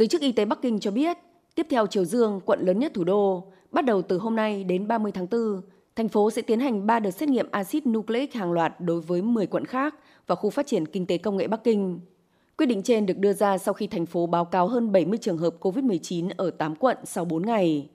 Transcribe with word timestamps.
Giới 0.00 0.08
chức 0.08 0.20
y 0.20 0.32
tế 0.32 0.44
Bắc 0.44 0.62
Kinh 0.62 0.80
cho 0.80 0.90
biết, 0.90 1.18
tiếp 1.54 1.66
theo 1.70 1.86
Triều 1.86 2.04
Dương, 2.04 2.40
quận 2.44 2.60
lớn 2.60 2.78
nhất 2.78 2.92
thủ 2.94 3.04
đô, 3.04 3.44
bắt 3.72 3.84
đầu 3.84 4.02
từ 4.02 4.18
hôm 4.18 4.36
nay 4.36 4.64
đến 4.64 4.88
30 4.88 5.12
tháng 5.12 5.26
4, 5.30 5.60
thành 5.96 6.08
phố 6.08 6.30
sẽ 6.30 6.42
tiến 6.42 6.60
hành 6.60 6.86
3 6.86 7.00
đợt 7.00 7.10
xét 7.10 7.28
nghiệm 7.28 7.48
axit 7.50 7.86
nucleic 7.86 8.34
hàng 8.34 8.52
loạt 8.52 8.80
đối 8.80 9.00
với 9.00 9.22
10 9.22 9.46
quận 9.46 9.64
khác 9.64 9.94
và 10.26 10.34
khu 10.34 10.50
phát 10.50 10.66
triển 10.66 10.86
kinh 10.86 11.06
tế 11.06 11.18
công 11.18 11.36
nghệ 11.36 11.46
Bắc 11.46 11.64
Kinh. 11.64 12.00
Quyết 12.58 12.66
định 12.66 12.82
trên 12.82 13.06
được 13.06 13.18
đưa 13.18 13.32
ra 13.32 13.58
sau 13.58 13.74
khi 13.74 13.86
thành 13.86 14.06
phố 14.06 14.26
báo 14.26 14.44
cáo 14.44 14.68
hơn 14.68 14.92
70 14.92 15.18
trường 15.22 15.38
hợp 15.38 15.54
COVID-19 15.60 16.30
ở 16.36 16.50
8 16.50 16.76
quận 16.76 16.96
sau 17.04 17.24
4 17.24 17.46
ngày. 17.46 17.88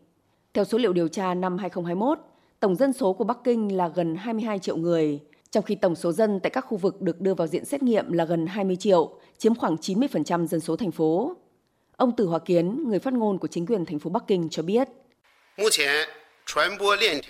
Theo 0.54 0.64
số 0.64 0.78
liệu 0.78 0.94
điều 0.94 1.08
tra 1.08 1.34
năm 1.34 1.58
2021, 1.58 2.20
tổng 2.60 2.76
dân 2.76 2.94
số 2.94 3.14
của 3.14 3.24
Bắc 3.24 3.38
Kinh 3.44 3.78
là 3.78 3.88
gần 3.88 4.16
22 4.16 4.60
triệu 4.60 4.78
người, 4.78 5.20
trong 5.52 5.64
khi 5.64 5.76
tổng 5.76 5.96
số 5.96 6.12
dân 6.12 6.40
tại 6.40 6.50
các 6.50 6.62
khu 6.62 6.78
vực 6.78 7.02
được 7.02 7.22
đưa 7.22 7.34
vào 7.34 7.48
diện 7.48 7.66
xét 7.66 7.84
nghiệm 7.84 8.12
là 8.12 8.26
gần 8.26 8.48
20 8.48 8.76
triệu, 8.76 9.10
chiếm 9.38 9.56
khoảng 9.56 9.76
90% 9.76 10.46
dân 10.46 10.60
số 10.60 10.76
thành 10.76 10.92
phố. 10.92 11.36
Ông 11.98 12.16
Tử 12.16 12.26
Hòa 12.26 12.40
Kiến, 12.40 12.84
người 12.88 13.00
phát 13.00 13.14
ngôn 13.14 13.38
của 13.38 13.48
chính 13.48 13.66
quyền 13.66 13.86
thành 13.86 14.00
phố 14.00 14.10
Bắc 14.10 14.24
Kinh 14.28 14.50
cho 14.50 14.64
biết. 14.64 14.88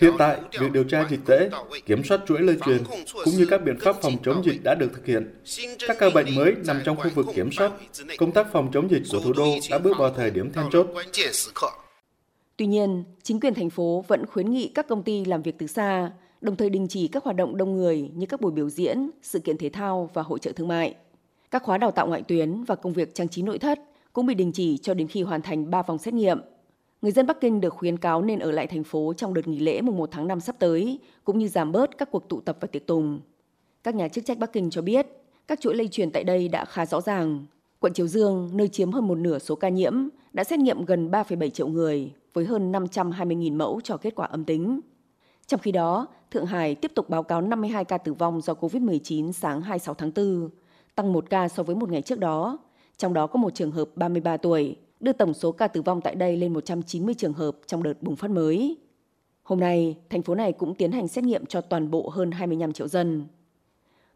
Hiện 0.00 0.12
tại, 0.18 0.40
việc 0.60 0.72
điều 0.72 0.84
tra 0.84 1.06
dịch 1.10 1.20
tễ, 1.26 1.50
kiểm 1.86 2.04
soát 2.04 2.20
chuỗi 2.26 2.40
lây 2.40 2.56
truyền 2.64 2.84
cũng 3.24 3.34
như 3.34 3.46
các 3.50 3.62
biện 3.64 3.78
pháp 3.80 3.96
phòng 4.02 4.16
chống 4.24 4.42
dịch 4.44 4.60
đã 4.64 4.74
được 4.74 4.88
thực 4.94 5.06
hiện. 5.06 5.34
Các 5.88 5.96
ca 5.98 6.10
bệnh 6.10 6.34
mới 6.34 6.54
nằm 6.66 6.80
trong 6.84 6.96
khu 6.96 7.10
vực 7.14 7.26
kiểm 7.34 7.50
soát. 7.52 7.72
Công 8.18 8.32
tác 8.32 8.46
phòng 8.52 8.70
chống 8.72 8.90
dịch 8.90 9.02
của 9.12 9.20
thủ 9.20 9.32
đô 9.32 9.46
đã 9.70 9.78
bước 9.78 9.98
vào 9.98 10.10
thời 10.10 10.30
điểm 10.30 10.52
then 10.52 10.64
chốt. 10.72 10.86
Tuy 12.56 12.66
nhiên, 12.66 13.04
chính 13.22 13.40
quyền 13.40 13.54
thành 13.54 13.70
phố 13.70 14.04
vẫn 14.08 14.26
khuyến 14.26 14.50
nghị 14.50 14.68
các 14.74 14.88
công 14.88 15.02
ty 15.02 15.24
làm 15.24 15.42
việc 15.42 15.54
từ 15.58 15.66
xa, 15.66 16.10
đồng 16.40 16.56
thời 16.56 16.70
đình 16.70 16.86
chỉ 16.88 17.08
các 17.08 17.24
hoạt 17.24 17.36
động 17.36 17.56
đông 17.56 17.74
người 17.74 18.10
như 18.14 18.26
các 18.26 18.40
buổi 18.40 18.52
biểu 18.52 18.70
diễn, 18.70 19.10
sự 19.22 19.38
kiện 19.38 19.58
thể 19.58 19.68
thao 19.68 20.10
và 20.14 20.22
hội 20.22 20.38
trợ 20.38 20.52
thương 20.52 20.68
mại. 20.68 20.94
Các 21.50 21.62
khóa 21.62 21.78
đào 21.78 21.90
tạo 21.90 22.06
ngoại 22.06 22.22
tuyến 22.22 22.64
và 22.64 22.74
công 22.74 22.92
việc 22.92 23.14
trang 23.14 23.28
trí 23.28 23.42
nội 23.42 23.58
thất 23.58 23.78
cũng 24.16 24.26
bị 24.26 24.34
đình 24.34 24.52
chỉ 24.52 24.78
cho 24.78 24.94
đến 24.94 25.08
khi 25.08 25.22
hoàn 25.22 25.42
thành 25.42 25.70
3 25.70 25.82
vòng 25.82 25.98
xét 25.98 26.14
nghiệm. 26.14 26.40
Người 27.02 27.12
dân 27.12 27.26
Bắc 27.26 27.40
Kinh 27.40 27.60
được 27.60 27.74
khuyến 27.74 27.96
cáo 27.96 28.22
nên 28.22 28.38
ở 28.38 28.50
lại 28.50 28.66
thành 28.66 28.84
phố 28.84 29.12
trong 29.16 29.34
đợt 29.34 29.48
nghỉ 29.48 29.58
lễ 29.58 29.80
mùng 29.80 29.96
1 29.96 30.08
tháng 30.12 30.28
5 30.28 30.40
sắp 30.40 30.56
tới, 30.58 30.98
cũng 31.24 31.38
như 31.38 31.48
giảm 31.48 31.72
bớt 31.72 31.98
các 31.98 32.10
cuộc 32.10 32.28
tụ 32.28 32.40
tập 32.40 32.56
và 32.60 32.68
tiệc 32.68 32.86
tùng. 32.86 33.20
Các 33.82 33.94
nhà 33.94 34.08
chức 34.08 34.24
trách 34.24 34.38
Bắc 34.38 34.52
Kinh 34.52 34.70
cho 34.70 34.82
biết, 34.82 35.06
các 35.46 35.60
chuỗi 35.60 35.74
lây 35.74 35.88
truyền 35.88 36.10
tại 36.10 36.24
đây 36.24 36.48
đã 36.48 36.64
khá 36.64 36.86
rõ 36.86 37.00
ràng. 37.00 37.46
Quận 37.80 37.92
Triều 37.92 38.06
Dương, 38.06 38.50
nơi 38.52 38.68
chiếm 38.68 38.92
hơn 38.92 39.08
một 39.08 39.18
nửa 39.18 39.38
số 39.38 39.54
ca 39.54 39.68
nhiễm, 39.68 40.08
đã 40.32 40.44
xét 40.44 40.58
nghiệm 40.58 40.84
gần 40.84 41.10
3,7 41.10 41.50
triệu 41.50 41.68
người 41.68 42.12
với 42.32 42.44
hơn 42.44 42.72
520.000 42.72 43.56
mẫu 43.56 43.80
cho 43.84 43.96
kết 43.96 44.14
quả 44.14 44.26
âm 44.26 44.44
tính. 44.44 44.80
Trong 45.46 45.60
khi 45.60 45.72
đó, 45.72 46.06
Thượng 46.30 46.46
Hải 46.46 46.74
tiếp 46.74 46.92
tục 46.94 47.08
báo 47.08 47.22
cáo 47.22 47.40
52 47.40 47.84
ca 47.84 47.98
tử 47.98 48.12
vong 48.12 48.40
do 48.40 48.54
COVID-19 48.54 49.32
sáng 49.32 49.60
26 49.60 49.94
tháng 49.94 50.12
4, 50.16 50.50
tăng 50.94 51.12
một 51.12 51.30
ca 51.30 51.48
so 51.48 51.62
với 51.62 51.76
một 51.76 51.90
ngày 51.90 52.02
trước 52.02 52.18
đó, 52.18 52.58
trong 52.98 53.14
đó 53.14 53.26
có 53.26 53.38
một 53.38 53.54
trường 53.54 53.70
hợp 53.70 53.88
33 53.94 54.36
tuổi, 54.36 54.76
đưa 55.00 55.12
tổng 55.12 55.34
số 55.34 55.52
ca 55.52 55.68
tử 55.68 55.82
vong 55.82 56.00
tại 56.00 56.14
đây 56.14 56.36
lên 56.36 56.52
190 56.52 57.14
trường 57.14 57.32
hợp 57.32 57.56
trong 57.66 57.82
đợt 57.82 58.02
bùng 58.02 58.16
phát 58.16 58.30
mới. 58.30 58.76
Hôm 59.42 59.60
nay, 59.60 59.96
thành 60.10 60.22
phố 60.22 60.34
này 60.34 60.52
cũng 60.52 60.74
tiến 60.74 60.92
hành 60.92 61.08
xét 61.08 61.24
nghiệm 61.24 61.46
cho 61.46 61.60
toàn 61.60 61.90
bộ 61.90 62.08
hơn 62.08 62.30
25 62.30 62.72
triệu 62.72 62.88
dân. 62.88 63.26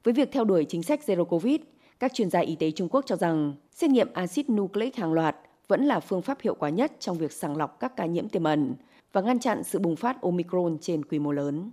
Với 0.04 0.14
việc 0.14 0.32
theo 0.32 0.44
đuổi 0.44 0.64
chính 0.68 0.82
sách 0.82 1.00
Zero 1.06 1.24
Covid, 1.24 1.60
các 1.98 2.14
chuyên 2.14 2.30
gia 2.30 2.40
y 2.40 2.56
tế 2.56 2.70
Trung 2.70 2.88
Quốc 2.88 3.04
cho 3.06 3.16
rằng 3.16 3.54
xét 3.72 3.90
nghiệm 3.90 4.12
axit 4.12 4.50
nucleic 4.50 4.96
hàng 4.96 5.12
loạt 5.12 5.36
vẫn 5.68 5.84
là 5.84 6.00
phương 6.00 6.22
pháp 6.22 6.40
hiệu 6.40 6.54
quả 6.54 6.68
nhất 6.68 6.92
trong 7.00 7.18
việc 7.18 7.32
sàng 7.32 7.56
lọc 7.56 7.80
các 7.80 7.96
ca 7.96 8.06
nhiễm 8.06 8.28
tiềm 8.28 8.44
ẩn 8.44 8.74
và 9.12 9.20
ngăn 9.20 9.38
chặn 9.38 9.64
sự 9.64 9.78
bùng 9.78 9.96
phát 9.96 10.22
Omicron 10.22 10.78
trên 10.80 11.04
quy 11.04 11.18
mô 11.18 11.32
lớn. 11.32 11.70